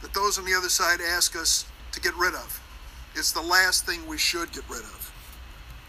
that 0.04 0.14
those 0.14 0.38
on 0.38 0.46
the 0.46 0.54
other 0.54 0.70
side 0.70 1.00
ask 1.02 1.36
us 1.36 1.66
to 1.92 2.00
get 2.00 2.16
rid 2.16 2.36
of. 2.36 2.62
It's 3.16 3.32
the 3.32 3.42
last 3.42 3.88
thing 3.88 4.06
we 4.06 4.20
should 4.20 4.52
get 4.52 4.70
rid 4.70 4.84
of. 4.84 5.12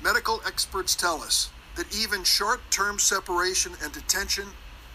Medical 0.03 0.41
experts 0.47 0.95
tell 0.95 1.21
us 1.21 1.51
that 1.77 1.95
even 1.95 2.25
short 2.25 2.63
term 2.71 2.99
separation 2.99 3.73
and 3.83 3.93
detention 3.93 4.47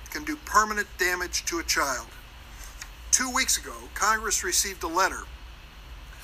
can 0.09 0.23
do 0.23 0.35
permanent 0.45 0.87
damage 0.97 1.45
to 1.45 1.59
a 1.59 1.63
child. 1.63 2.07
Two 3.11 3.29
weeks 3.29 3.59
ago, 3.59 3.75
Congress 3.93 4.43
received 4.43 4.81
a 4.81 4.87
letter 4.87 5.21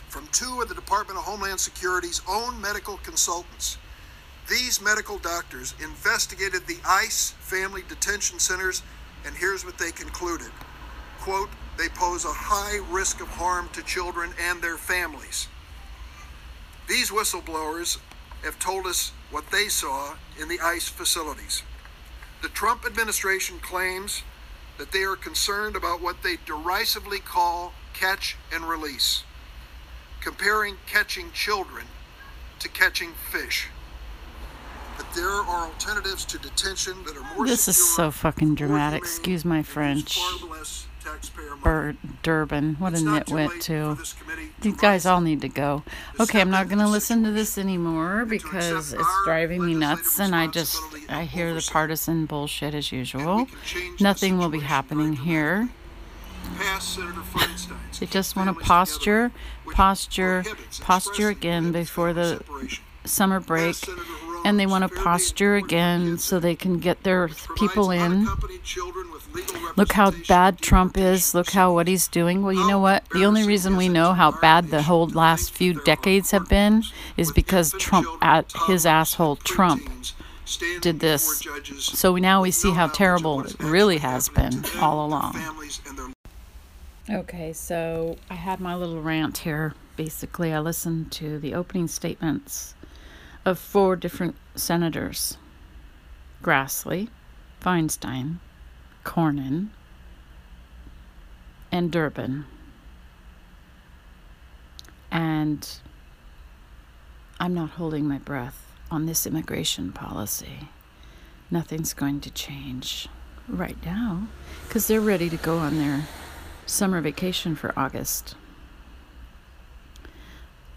from 0.07 0.25
two 0.31 0.61
of 0.63 0.67
the 0.67 0.73
Department 0.73 1.19
of 1.19 1.25
Homeland 1.25 1.59
Security's 1.59 2.23
own 2.27 2.59
medical 2.59 2.97
consultants. 2.97 3.77
These 4.49 4.81
medical 4.81 5.19
doctors 5.19 5.75
investigated 5.79 6.65
the 6.65 6.79
ICE 6.83 7.35
family 7.39 7.83
detention 7.87 8.39
centers, 8.39 8.81
and 9.23 9.35
here's 9.35 9.63
what 9.63 9.77
they 9.77 9.91
concluded 9.91 10.49
quote, 11.29 11.49
they 11.77 11.87
pose 11.89 12.25
a 12.25 12.33
high 12.33 12.79
risk 12.91 13.21
of 13.21 13.27
harm 13.27 13.69
to 13.71 13.83
children 13.83 14.31
and 14.49 14.63
their 14.63 14.77
families. 14.77 15.47
These 16.87 17.11
whistleblowers 17.11 17.99
have 18.43 18.57
told 18.57 18.87
us 18.87 19.11
what 19.29 19.51
they 19.51 19.67
saw 19.67 20.15
in 20.41 20.47
the 20.47 20.59
ICE 20.59 20.87
facilities. 20.89 21.61
The 22.41 22.49
Trump 22.49 22.83
administration 22.83 23.59
claims 23.59 24.23
that 24.79 24.91
they 24.91 25.03
are 25.03 25.15
concerned 25.15 25.75
about 25.75 26.01
what 26.01 26.23
they 26.23 26.37
derisively 26.47 27.19
call 27.19 27.73
catch 27.93 28.35
and 28.51 28.63
release, 28.63 29.23
comparing 30.21 30.77
catching 30.87 31.31
children 31.31 31.85
to 32.57 32.69
catching 32.69 33.11
fish. 33.31 33.67
But 34.97 35.05
there 35.13 35.29
are 35.29 35.67
alternatives 35.67 36.25
to 36.25 36.39
detention 36.39 37.03
that 37.05 37.15
are 37.15 37.35
more 37.35 37.45
This 37.45 37.67
is 37.67 37.77
so 37.77 38.09
fucking 38.09 38.55
dramatic. 38.55 38.97
Excuse 38.97 39.45
my 39.45 39.61
French. 39.61 40.19
far 40.19 40.49
less. 40.49 40.88
Bur- 41.63 41.95
Durbin. 42.23 42.75
What 42.75 42.93
a 42.93 42.95
It's 42.95 43.03
too 43.03 43.09
nitwit, 43.09 43.61
too. 43.61 43.97
These 44.61 44.77
guys 44.77 45.05
all 45.05 45.21
need 45.21 45.41
to 45.41 45.49
go. 45.49 45.83
Okay, 46.19 46.41
I'm 46.41 46.49
not 46.49 46.67
going 46.67 46.79
to 46.79 46.87
listen 46.87 47.23
to 47.23 47.31
this 47.31 47.57
anymore 47.57 48.25
because 48.25 48.93
it's 48.93 49.23
driving 49.25 49.65
me 49.65 49.73
nuts 49.73 50.19
and 50.19 50.35
I 50.35 50.47
just 50.47 50.77
I 51.07 51.23
hear 51.25 51.53
the 51.53 51.67
partisan 51.71 52.25
bullshit 52.25 52.73
as 52.73 52.91
usual. 52.91 53.37
we 53.37 53.45
can 53.45 53.57
change 53.63 53.97
the 53.99 54.03
Nothing 54.03 54.37
will 54.37 54.49
be 54.49 54.59
happening 54.59 55.13
here. 55.13 55.69
Pass 56.57 56.95
Senator 56.95 57.21
Feinstein's 57.21 57.99
They 57.99 58.05
just 58.05 58.35
want 58.35 58.57
to 58.57 58.63
posture, 58.63 59.31
posture, 59.71 60.43
posture 60.81 61.29
again 61.29 61.71
before 61.71 62.13
the 62.13 62.43
summer 63.05 63.39
break. 63.39 63.75
And 64.45 64.57
they 64.57 64.65
want 64.65 64.89
to 64.89 65.01
posture 65.01 65.55
again 65.57 66.17
so 66.17 66.39
they 66.39 66.55
can 66.55 66.79
get 66.79 67.03
their 67.03 67.29
people 67.57 67.91
in. 67.91 68.25
Look 69.75 69.93
how 69.93 70.11
bad 70.27 70.59
Trump 70.59 70.97
is. 70.97 71.33
Look 71.33 71.51
how 71.51 71.73
what 71.73 71.87
he's 71.87 72.07
doing. 72.07 72.43
Well, 72.43 72.53
you 72.53 72.67
know 72.67 72.79
what? 72.79 73.03
The 73.11 73.25
only 73.25 73.45
reason 73.47 73.77
we 73.77 73.87
know 73.87 74.13
how 74.13 74.31
bad 74.31 74.69
the 74.69 74.81
whole 74.81 75.07
last 75.07 75.51
few 75.51 75.73
decades 75.83 76.31
have 76.31 76.49
been 76.49 76.83
is 77.15 77.31
because 77.31 77.73
Trump, 77.79 78.07
at 78.21 78.51
his 78.67 78.85
asshole 78.85 79.37
Trump, 79.37 79.89
did 80.81 80.99
this. 80.99 81.45
So 81.79 82.15
now 82.17 82.41
we 82.41 82.51
see 82.51 82.71
how 82.71 82.87
terrible 82.87 83.41
it 83.41 83.55
really 83.59 83.97
has 83.97 84.29
been 84.29 84.63
all 84.79 85.05
along. 85.05 85.39
Okay, 87.09 87.53
so 87.53 88.17
I 88.29 88.35
had 88.35 88.59
my 88.59 88.75
little 88.75 89.01
rant 89.01 89.39
here. 89.39 89.73
Basically, 89.95 90.53
I 90.53 90.59
listened 90.59 91.11
to 91.13 91.39
the 91.39 91.53
opening 91.53 91.87
statements 91.87 92.75
of 93.45 93.57
four 93.57 93.95
different 93.95 94.35
senators 94.55 95.37
Grassley, 96.43 97.09
Feinstein, 97.61 98.39
Cornyn, 99.09 99.69
and 101.71 101.91
Durbin. 101.91 102.45
And 105.09 105.67
I'm 107.39 107.55
not 107.55 107.71
holding 107.71 108.07
my 108.07 108.19
breath 108.19 108.71
on 108.91 109.07
this 109.07 109.25
immigration 109.25 109.91
policy. 109.91 110.69
Nothing's 111.49 111.95
going 111.95 112.21
to 112.21 112.29
change 112.29 113.07
right 113.47 113.83
now 113.83 114.27
because 114.67 114.85
they're 114.85 115.01
ready 115.01 115.27
to 115.31 115.37
go 115.37 115.57
on 115.57 115.79
their 115.79 116.05
summer 116.67 117.01
vacation 117.01 117.55
for 117.55 117.73
August. 117.75 118.35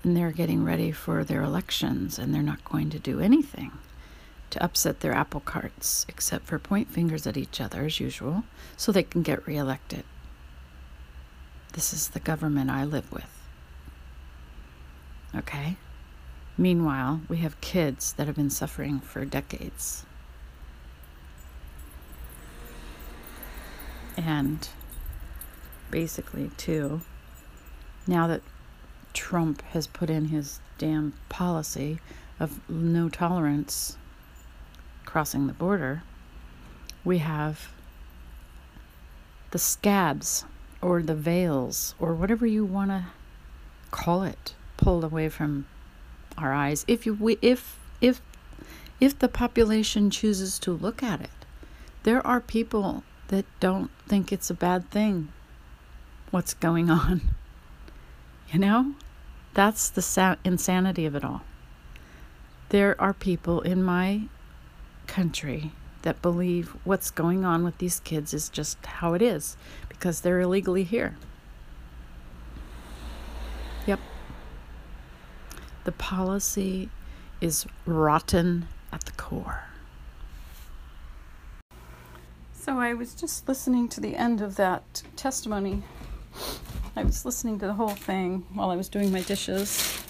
And 0.02 0.16
they're 0.16 0.32
getting 0.32 0.64
ready 0.64 0.90
for 0.90 1.22
their 1.22 1.42
elections, 1.42 2.18
and 2.18 2.34
they're 2.34 2.42
not 2.42 2.64
going 2.64 2.88
to 2.90 2.98
do 2.98 3.20
anything 3.20 3.72
to 4.52 4.62
upset 4.62 5.00
their 5.00 5.12
apple 5.12 5.40
carts 5.40 6.04
except 6.08 6.46
for 6.46 6.58
point 6.58 6.90
fingers 6.90 7.26
at 7.26 7.38
each 7.38 7.60
other 7.60 7.86
as 7.86 7.98
usual 7.98 8.44
so 8.76 8.92
they 8.92 9.02
can 9.02 9.22
get 9.22 9.46
reelected. 9.46 10.04
This 11.72 11.94
is 11.94 12.08
the 12.08 12.20
government 12.20 12.70
I 12.70 12.84
live 12.84 13.10
with. 13.10 13.48
Okay? 15.34 15.76
Meanwhile, 16.58 17.22
we 17.28 17.38
have 17.38 17.60
kids 17.62 18.12
that 18.12 18.26
have 18.26 18.36
been 18.36 18.50
suffering 18.50 19.00
for 19.00 19.24
decades. 19.24 20.04
And 24.18 24.68
basically, 25.90 26.50
too, 26.58 27.00
now 28.06 28.26
that 28.26 28.42
Trump 29.14 29.62
has 29.62 29.86
put 29.86 30.10
in 30.10 30.26
his 30.26 30.60
damn 30.76 31.14
policy 31.30 32.00
of 32.38 32.60
no 32.68 33.08
tolerance 33.08 33.96
crossing 35.04 35.46
the 35.46 35.52
border, 35.52 36.02
we 37.04 37.18
have 37.18 37.70
the 39.50 39.58
scabs 39.58 40.44
or 40.80 41.02
the 41.02 41.14
veils 41.14 41.94
or 41.98 42.14
whatever 42.14 42.46
you 42.46 42.64
want 42.64 42.90
to 42.90 43.06
call 43.90 44.22
it 44.22 44.54
pulled 44.76 45.04
away 45.04 45.28
from 45.28 45.66
our 46.38 46.52
eyes 46.52 46.84
if 46.88 47.04
you 47.04 47.14
we, 47.14 47.38
if 47.42 47.78
if 48.00 48.20
if 49.00 49.18
the 49.18 49.28
population 49.28 50.10
chooses 50.10 50.58
to 50.60 50.72
look 50.72 51.02
at 51.02 51.20
it. 51.20 51.30
There 52.04 52.24
are 52.26 52.40
people 52.40 53.04
that 53.28 53.44
don't 53.60 53.90
think 54.06 54.32
it's 54.32 54.50
a 54.50 54.54
bad 54.54 54.90
thing 54.90 55.32
what's 56.30 56.54
going 56.54 56.90
on. 56.90 57.20
You 58.52 58.58
know? 58.58 58.94
That's 59.54 59.88
the 59.88 60.02
sa- 60.02 60.36
insanity 60.44 61.06
of 61.06 61.14
it 61.14 61.24
all. 61.24 61.40
There 62.68 63.00
are 63.00 63.14
people 63.14 63.62
in 63.62 63.82
my 63.82 64.28
country 65.06 65.72
that 66.02 66.20
believe 66.20 66.76
what's 66.84 67.10
going 67.10 67.44
on 67.44 67.64
with 67.64 67.78
these 67.78 68.00
kids 68.00 68.34
is 68.34 68.48
just 68.48 68.84
how 68.84 69.14
it 69.14 69.22
is 69.22 69.56
because 69.88 70.20
they're 70.20 70.40
illegally 70.40 70.84
here. 70.84 71.16
Yep. 73.86 74.00
The 75.84 75.92
policy 75.92 76.90
is 77.40 77.66
rotten 77.86 78.68
at 78.92 79.04
the 79.04 79.12
core. 79.12 79.64
So 82.52 82.78
I 82.78 82.94
was 82.94 83.14
just 83.14 83.48
listening 83.48 83.88
to 83.88 84.00
the 84.00 84.14
end 84.14 84.40
of 84.40 84.56
that 84.56 85.02
testimony. 85.16 85.82
I 86.94 87.02
was 87.02 87.24
listening 87.24 87.58
to 87.58 87.66
the 87.66 87.72
whole 87.72 87.88
thing 87.88 88.46
while 88.54 88.70
I 88.70 88.76
was 88.76 88.88
doing 88.88 89.10
my 89.10 89.22
dishes. 89.22 90.01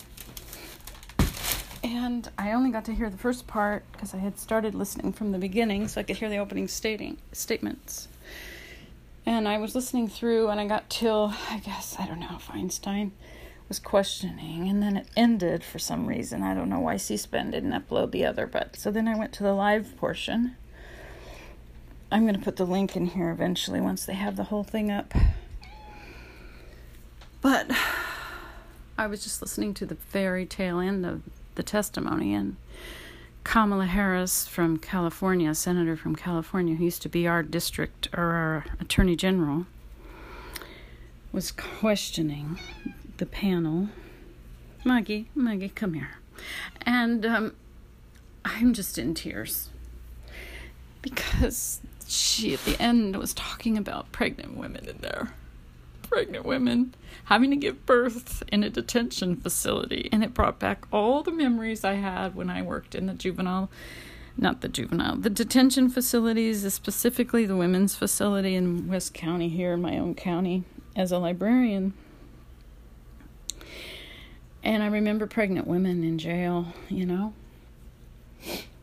And 1.93 2.31
I 2.39 2.53
only 2.53 2.71
got 2.71 2.87
to 2.87 2.95
hear 2.95 3.11
the 3.11 3.19
first 3.19 3.47
part 3.47 3.85
because 3.93 4.15
I 4.15 4.17
had 4.17 4.39
started 4.39 4.75
listening 4.75 5.13
from 5.13 5.31
the 5.31 5.39
beginning 5.39 5.89
so 5.89 6.01
I 6.01 6.05
could 6.05 6.17
hear 6.17 6.31
the 6.31 6.39
opening 6.39 6.67
stating 6.67 7.19
statements. 7.33 8.09
And 9.27 9.47
I 9.47 9.59
was 9.59 9.75
listening 9.75 10.09
through 10.09 10.49
and 10.49 10.59
I 10.59 10.67
got 10.67 10.89
till 10.89 11.35
I 11.51 11.59
guess 11.59 11.97
I 11.99 12.07
don't 12.07 12.21
know 12.21 12.39
Feinstein 12.41 13.11
was 13.69 13.79
questioning 13.79 14.71
and 14.71 14.83
then 14.83 14.97
it 14.97 15.07
ended 15.19 15.63
for 15.63 15.79
some 15.79 16.07
reason. 16.07 16.43
I 16.43 16.55
don't 16.55 16.71
know 16.71 16.81
why 16.81 16.97
C-SPAN 16.97 17.51
didn't 17.51 17.73
upload 17.73 18.11
the 18.11 18.25
other, 18.25 18.47
but 18.47 18.75
so 18.75 18.91
then 18.91 19.07
I 19.07 19.19
went 19.19 19.35
to 19.35 19.43
the 19.43 19.53
live 19.53 19.95
portion. 19.99 20.57
I'm 22.11 22.23
going 22.23 22.39
to 22.39 22.45
put 22.45 22.57
the 22.57 22.65
link 22.65 22.97
in 22.97 23.05
here 23.05 23.29
eventually 23.29 23.83
once 23.83 24.07
they 24.07 24.15
have 24.15 24.37
the 24.37 24.45
whole 24.45 24.65
thing 24.65 24.91
up. 24.91 25.13
But 27.43 27.71
I 28.97 29.07
was 29.09 29.23
just 29.23 29.43
listening 29.43 29.75
to 29.75 29.85
the 29.85 29.97
very 29.97 30.47
tail 30.47 30.79
end 30.79 31.05
of 31.05 31.21
the 31.55 31.63
testimony 31.63 32.35
and 32.35 32.57
Kamala 33.45 33.87
Harris 33.87 34.47
from 34.47 34.77
California, 34.79 35.55
senator 35.55 35.97
from 35.97 36.15
California, 36.15 36.77
who 36.77 36.85
used 36.85 37.03
to 37.03 37.09
be 37.09 37.27
our 37.27 37.43
district 37.43 38.09
or 38.17 38.23
our 38.23 38.65
attorney 38.81 39.17
general, 39.17 39.67
was 41.33 41.51
questioning 41.51 42.59
the 43.17 43.27
panel. 43.27 43.89
Maggie, 44.85 45.29
Maggie, 45.35 45.71
come 45.71 45.95
here. 45.95 46.11
And 46.83 47.27
um, 47.27 47.55
I'm 48.45 48.75
just 48.75 48.99
in 48.99 49.15
tears 49.15 49.71
because 51.01 51.81
she, 52.07 52.55
at 52.55 52.65
the 52.65 52.81
end, 52.81 53.17
was 53.17 53.35
talking 53.35 53.77
about 53.77 54.13
pregnant 54.13 54.57
women 54.57 54.89
in 54.89 54.99
there. 54.99 55.33
Pregnant 56.13 56.45
women 56.45 56.95
having 57.25 57.49
to 57.51 57.57
give 57.57 57.87
birth 57.87 58.43
in 58.49 58.63
a 58.63 58.69
detention 58.69 59.35
facility. 59.35 60.11
And 60.13 60.23
it 60.23 60.35
brought 60.35 60.59
back 60.59 60.85
all 60.93 61.23
the 61.23 61.31
memories 61.31 61.85
I 61.85 61.95
had 61.95 62.35
when 62.35 62.51
I 62.51 62.61
worked 62.61 62.95
in 62.95 63.07
the 63.07 63.15
juvenile, 63.15 63.71
not 64.37 64.61
the 64.61 64.69
juvenile, 64.69 65.17
the 65.17 65.31
detention 65.31 65.89
facilities, 65.89 66.71
specifically 66.75 67.47
the 67.47 67.57
women's 67.57 67.95
facility 67.95 68.55
in 68.55 68.89
West 68.89 69.15
County, 69.15 69.49
here 69.49 69.73
in 69.73 69.81
my 69.81 69.97
own 69.97 70.15
county, 70.15 70.65
as 70.95 71.13
a 71.13 71.19
librarian. 71.19 71.95
And 74.63 74.83
I 74.83 74.89
remember 74.89 75.27
pregnant 75.27 75.67
women 75.67 76.05
in 76.05 76.19
jail, 76.19 76.75
you 76.91 77.07
know. 77.07 77.33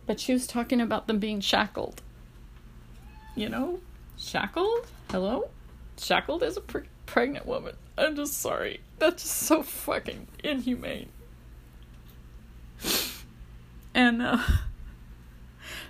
But 0.07 0.19
she 0.19 0.33
was 0.33 0.47
talking 0.47 0.81
about 0.81 1.05
them 1.05 1.19
being 1.19 1.41
shackled. 1.41 2.01
You 3.35 3.49
know? 3.49 3.81
Shackled? 4.17 4.87
Hello? 5.11 5.49
Shackled 5.99 6.41
as 6.41 6.57
a 6.57 6.61
pre- 6.61 6.87
pregnant 7.09 7.47
woman. 7.47 7.75
I'm 7.97 8.15
just 8.15 8.39
sorry. 8.39 8.81
That's 8.99 9.23
just 9.23 9.35
so 9.35 9.63
fucking 9.63 10.27
inhumane. 10.43 11.09
And 13.95 14.21
uh, 14.21 14.43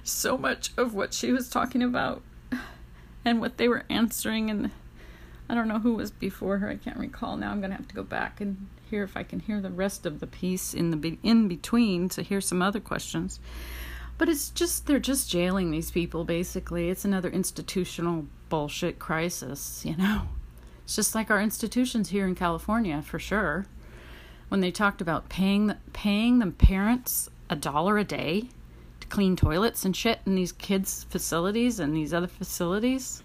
so 0.02 0.38
much 0.38 0.72
of 0.78 0.94
what 0.94 1.14
she 1.14 1.34
was 1.34 1.50
talking 1.50 1.84
about 1.84 2.22
and 3.26 3.42
what 3.42 3.58
they 3.58 3.68
were 3.68 3.84
answering, 3.90 4.50
and 4.50 4.72
I 5.50 5.56
don't 5.56 5.68
know 5.68 5.80
who 5.80 5.96
was 5.96 6.10
before 6.10 6.60
her. 6.60 6.70
I 6.70 6.78
can't 6.78 6.98
recall 6.98 7.36
now. 7.36 7.52
I'm 7.52 7.60
gonna 7.60 7.76
have 7.76 7.90
to 7.90 7.96
go 7.96 8.04
back 8.04 8.40
and 8.40 8.68
hear 8.90 9.04
if 9.04 9.18
I 9.18 9.24
can 9.24 9.42
hear 9.42 9.60
the 9.60 9.70
rest 9.70 10.06
of 10.06 10.22
the 10.22 10.28
piece 10.28 10.74
in 10.74 10.90
the 10.90 10.98
be- 10.98 11.20
in 11.22 11.50
between 11.50 12.08
to 12.10 12.22
hear 12.22 12.40
some 12.40 12.62
other 12.62 12.80
questions. 12.80 13.42
But 14.18 14.30
it's 14.30 14.50
just 14.50 14.88
they're 14.88 15.00
just 15.00 15.30
jailing 15.30 15.70
these 15.70 15.92
people 15.92 16.24
basically. 16.24 16.90
It's 16.90 17.04
another 17.04 17.30
institutional 17.30 18.26
bullshit 18.48 19.00
crisis, 19.00 19.84
you 19.86 19.98
know. 19.98 20.30
It's 20.90 20.96
just 20.96 21.14
like 21.14 21.30
our 21.30 21.40
institutions 21.40 22.10
here 22.10 22.26
in 22.26 22.34
California 22.34 23.04
for 23.04 23.20
sure. 23.20 23.68
When 24.48 24.60
they 24.60 24.72
talked 24.72 25.02
about 25.02 25.30
paying 25.30 25.68
the, 25.68 25.78
paying 25.94 26.40
the 26.40 26.48
parents 26.50 27.30
a 27.48 27.56
dollar 27.56 28.00
a 28.00 28.04
day 28.04 28.50
to 29.00 29.08
clean 29.08 29.36
toilets 29.36 29.86
and 29.86 29.96
shit 29.96 30.20
in 30.26 30.34
these 30.34 30.52
kids' 30.52 31.06
facilities 31.08 31.80
and 31.80 31.96
these 31.96 32.12
other 32.12 32.26
facilities, 32.26 33.22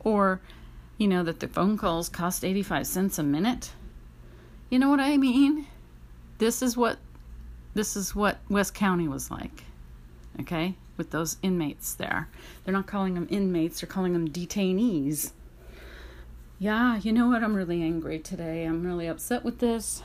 or 0.00 0.40
you 0.96 1.06
know 1.06 1.22
that 1.22 1.40
the 1.40 1.48
phone 1.48 1.76
calls 1.76 2.08
cost 2.08 2.46
85 2.46 2.86
cents 2.86 3.18
a 3.18 3.22
minute. 3.22 3.72
You 4.70 4.78
know 4.78 4.88
what 4.88 5.00
I 5.00 5.18
mean? 5.18 5.66
This 6.38 6.62
is 6.62 6.78
what 6.78 6.96
this 7.74 7.94
is 7.94 8.14
what 8.14 8.38
West 8.48 8.72
County 8.72 9.06
was 9.06 9.30
like. 9.30 9.64
Okay? 10.40 10.76
With 10.96 11.10
those 11.10 11.36
inmates 11.42 11.92
there. 11.92 12.30
They're 12.64 12.72
not 12.72 12.86
calling 12.86 13.12
them 13.12 13.28
inmates, 13.28 13.82
they're 13.82 13.86
calling 13.86 14.14
them 14.14 14.30
detainees. 14.30 15.32
Yeah, 16.62 17.00
you 17.02 17.12
know 17.12 17.26
what? 17.26 17.42
I'm 17.42 17.56
really 17.56 17.82
angry 17.82 18.20
today. 18.20 18.62
I'm 18.62 18.86
really 18.86 19.08
upset 19.08 19.42
with 19.42 19.58
this. 19.58 20.00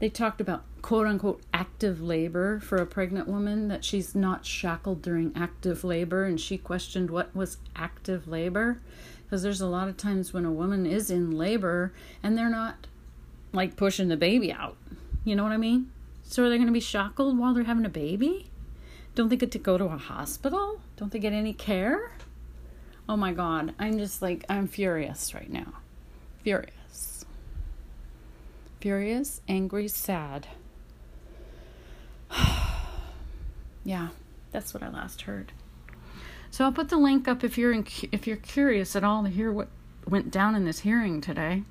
They 0.00 0.08
talked 0.08 0.40
about 0.40 0.64
quote 0.82 1.06
unquote 1.06 1.42
active 1.54 2.02
labor 2.02 2.58
for 2.58 2.78
a 2.78 2.86
pregnant 2.86 3.28
woman, 3.28 3.68
that 3.68 3.84
she's 3.84 4.12
not 4.12 4.44
shackled 4.44 5.00
during 5.00 5.30
active 5.36 5.84
labor, 5.84 6.24
and 6.24 6.40
she 6.40 6.58
questioned 6.58 7.08
what 7.08 7.32
was 7.36 7.58
active 7.76 8.26
labor. 8.26 8.80
Because 9.22 9.44
there's 9.44 9.60
a 9.60 9.68
lot 9.68 9.86
of 9.86 9.96
times 9.96 10.32
when 10.32 10.44
a 10.44 10.50
woman 10.50 10.86
is 10.86 11.08
in 11.08 11.30
labor 11.30 11.92
and 12.20 12.36
they're 12.36 12.50
not 12.50 12.88
like 13.52 13.76
pushing 13.76 14.08
the 14.08 14.16
baby 14.16 14.52
out. 14.52 14.76
You 15.22 15.36
know 15.36 15.44
what 15.44 15.52
I 15.52 15.56
mean? 15.56 15.92
So 16.24 16.42
are 16.42 16.48
they 16.48 16.56
going 16.56 16.66
to 16.66 16.72
be 16.72 16.80
shackled 16.80 17.38
while 17.38 17.54
they're 17.54 17.62
having 17.62 17.86
a 17.86 17.88
baby? 17.88 18.50
Don't 19.14 19.28
they 19.28 19.36
get 19.36 19.52
to 19.52 19.58
go 19.60 19.78
to 19.78 19.84
a 19.84 19.98
hospital? 19.98 20.80
Don't 20.96 21.12
they 21.12 21.20
get 21.20 21.32
any 21.32 21.52
care? 21.52 22.10
Oh 23.08 23.16
my 23.16 23.32
god, 23.32 23.74
I'm 23.78 23.98
just 23.98 24.22
like, 24.22 24.44
I'm 24.48 24.66
furious 24.66 25.34
right 25.34 25.50
now. 25.50 25.74
Furious. 26.42 27.24
Furious, 28.80 29.40
angry, 29.48 29.88
sad. 29.88 30.46
yeah, 33.84 34.08
that's 34.52 34.72
what 34.72 34.82
I 34.82 34.88
last 34.88 35.22
heard. 35.22 35.52
So 36.50 36.64
I'll 36.64 36.72
put 36.72 36.88
the 36.88 36.96
link 36.96 37.28
up 37.28 37.44
if 37.44 37.56
you're 37.58 37.72
in, 37.72 37.86
if 38.10 38.26
you're 38.26 38.36
curious 38.36 38.96
at 38.96 39.04
all 39.04 39.22
to 39.24 39.28
hear 39.28 39.52
what 39.52 39.68
went 40.08 40.30
down 40.30 40.54
in 40.54 40.64
this 40.64 40.80
hearing 40.80 41.20
today. 41.20 41.62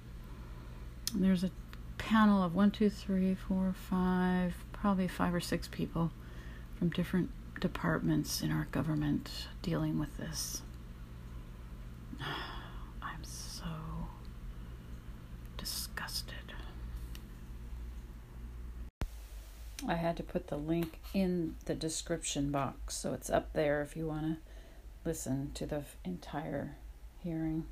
There's 1.14 1.44
a 1.44 1.52
panel 1.98 2.44
of 2.44 2.56
one, 2.56 2.72
two, 2.72 2.90
three, 2.90 3.36
four, 3.36 3.74
five, 3.90 4.56
probably 4.72 5.08
five 5.08 5.34
or 5.34 5.42
six 5.42 5.68
people 5.68 6.12
from 6.78 6.90
different 6.90 7.30
departments 7.60 8.42
in 8.42 8.52
our 8.52 8.68
government 8.72 9.48
dealing 9.62 10.00
with 10.00 10.16
this. 10.18 10.62
I'm 13.02 13.24
so 13.24 13.66
disgusted. 15.58 16.36
I 19.88 19.96
had 19.96 20.18
to 20.18 20.24
put 20.24 20.48
the 20.48 20.58
link 20.58 21.00
in 21.14 21.56
the 21.66 21.76
description 21.76 22.52
box, 22.52 22.96
so 22.96 23.14
it's 23.14 23.30
up 23.30 23.54
there 23.54 23.82
if 23.82 23.96
you 23.96 24.08
want 24.08 24.24
to 24.24 24.38
listen 25.06 25.52
to 25.54 25.66
the 25.66 25.84
entire 26.04 26.76
hearing. 27.24 27.66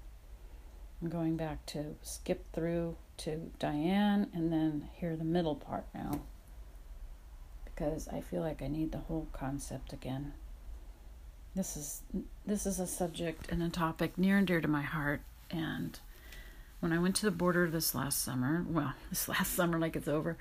I'm 1.01 1.09
going 1.09 1.35
back 1.35 1.65
to 1.67 1.95
skip 2.01 2.45
through 2.53 2.95
to 3.17 3.51
Diane 3.59 4.27
and 4.33 4.51
then 4.51 4.89
hear 4.93 5.15
the 5.15 5.23
middle 5.23 5.55
part 5.55 5.85
now 5.93 6.21
because 7.65 8.07
I 8.07 8.21
feel 8.21 8.41
like 8.41 8.61
I 8.61 8.67
need 8.67 8.91
the 8.91 8.97
whole 8.99 9.27
concept 9.33 9.93
again. 9.93 10.33
This 11.57 11.75
is 11.75 12.01
this 12.45 12.67
is 12.67 12.79
a 12.79 12.85
subject 12.85 13.51
and 13.51 13.63
a 13.63 13.69
topic 13.69 14.15
near 14.15 14.37
and 14.37 14.45
dear 14.45 14.61
to 14.61 14.67
my 14.67 14.83
heart 14.83 15.21
and 15.49 15.99
when 16.81 16.93
I 16.93 16.99
went 16.99 17.15
to 17.15 17.25
the 17.25 17.31
border 17.31 17.67
this 17.67 17.95
last 17.95 18.21
summer, 18.21 18.63
well, 18.69 18.93
this 19.09 19.27
last 19.27 19.53
summer 19.55 19.79
like 19.79 19.95
it's 19.95 20.07
over. 20.07 20.37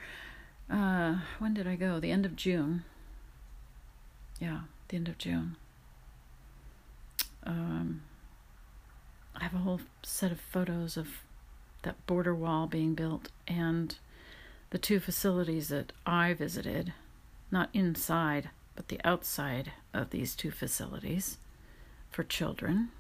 Uh, 0.69 1.21
when 1.39 1.55
did 1.55 1.67
I 1.67 1.75
go? 1.75 1.99
The 1.99 2.11
end 2.11 2.27
of 2.27 2.37
June. 2.37 2.85
Yeah, 4.39 4.61
the 4.89 4.97
end 4.97 5.09
of 5.09 5.17
June. 5.17 5.57
Um, 7.45 8.03
I 9.35 9.45
have 9.45 9.55
a 9.55 9.65
whole 9.65 9.81
set 10.03 10.33
of 10.33 10.39
photos 10.39 10.99
of 10.99 11.09
that 11.81 12.07
border 12.07 12.35
wall 12.35 12.67
being 12.67 12.95
built 12.95 13.31
and 13.49 13.97
the 14.69 14.77
two 14.77 15.01
facilities 15.01 15.69
that 15.69 15.93
I 16.05 16.35
visited, 16.35 16.93
not 17.51 17.71
inside, 17.73 18.51
but 18.75 18.89
the 18.89 19.01
outside 19.03 19.73
of 19.97 20.11
these 20.11 20.35
two 20.35 20.51
facilities 20.51 21.39
for 22.11 22.25
children. 22.25 22.91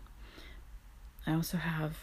I 1.27 1.35
also 1.35 1.57
have 1.59 1.97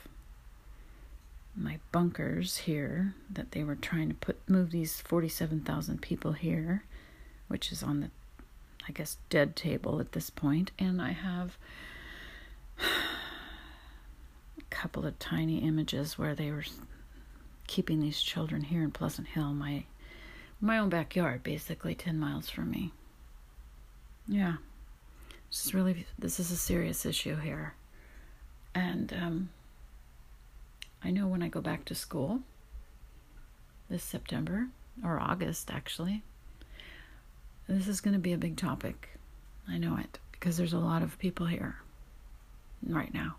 my 1.55 1.79
bunkers 1.91 2.57
here 2.57 3.13
that 3.29 3.51
they 3.51 3.63
were 3.63 3.75
trying 3.75 4.09
to 4.09 4.15
put 4.15 4.37
move 4.49 4.71
these 4.71 5.01
47,000 5.01 6.01
people 6.01 6.33
here, 6.33 6.83
which 7.47 7.71
is 7.71 7.83
on 7.83 8.01
the 8.01 8.09
I 8.87 8.91
guess 8.91 9.17
dead 9.29 9.55
table 9.55 9.99
at 9.99 10.11
this 10.11 10.29
point. 10.29 10.71
and 10.77 11.01
I 11.01 11.11
have 11.11 11.57
a 12.79 14.63
couple 14.69 15.05
of 15.05 15.19
tiny 15.19 15.59
images 15.59 16.17
where 16.17 16.35
they 16.35 16.51
were 16.51 16.65
keeping 17.67 18.01
these 18.01 18.21
children 18.21 18.63
here 18.63 18.83
in 18.83 18.91
Pleasant 18.91 19.29
Hill, 19.29 19.53
my 19.53 19.85
my 20.59 20.77
own 20.77 20.89
backyard, 20.89 21.43
basically 21.43 21.93
10 21.93 22.17
miles 22.17 22.49
from 22.49 22.71
me. 22.71 22.93
Yeah. 24.27 24.55
This 25.53 25.67
is 25.67 25.73
really 25.75 26.07
this 26.17 26.39
is 26.39 26.49
a 26.49 26.57
serious 26.57 27.05
issue 27.05 27.35
here. 27.35 27.75
And 28.73 29.13
um, 29.13 29.49
I 31.03 31.11
know 31.11 31.27
when 31.27 31.43
I 31.43 31.47
go 31.47 31.61
back 31.61 31.85
to 31.85 31.95
school 31.95 32.39
this 33.87 34.01
September 34.01 34.69
or 35.03 35.19
August 35.19 35.69
actually, 35.69 36.23
this 37.67 37.87
is 37.87 38.01
going 38.01 38.15
to 38.15 38.19
be 38.19 38.33
a 38.33 38.37
big 38.37 38.57
topic. 38.57 39.19
I 39.69 39.77
know 39.77 39.95
it 39.95 40.17
because 40.31 40.57
there's 40.57 40.73
a 40.73 40.79
lot 40.79 41.03
of 41.03 41.19
people 41.19 41.45
here 41.45 41.75
right 42.87 43.13
now. 43.13 43.35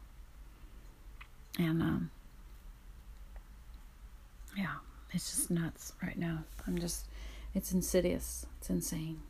And 1.59 1.83
um 1.83 2.11
yeah, 4.57 4.77
it's 5.13 5.35
just 5.35 5.51
nuts 5.51 5.95
right 6.01 6.17
now. 6.17 6.45
I'm 6.65 6.79
just 6.79 7.07
it's 7.55 7.73
insidious. 7.73 8.47
It's 8.61 8.71
insane. 8.71 9.21